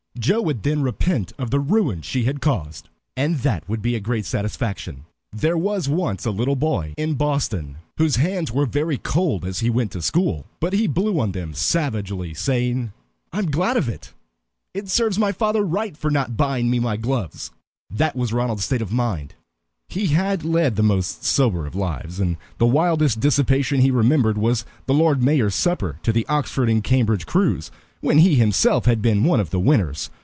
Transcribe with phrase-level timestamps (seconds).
[0.19, 3.99] Joe would then repent of the ruin she had caused, and that would be a
[3.99, 5.05] great satisfaction.
[5.33, 9.69] There was once a little boy in Boston whose hands were very cold as he
[9.71, 10.45] went to school.
[10.59, 12.91] But he blew on them savagely, saying,
[13.33, 14.13] "I am glad of it!
[14.75, 17.49] It serves my father right for not buying me my gloves."
[17.89, 19.33] That was Ronald's state of mind.
[19.89, 24.65] He had led the most sober of lives, and the wildest dissipation he remembered was
[24.85, 29.23] the Lord Mayor's supper to the Oxford and Cambridge crews, when he himself had been
[29.23, 30.09] one of the winners.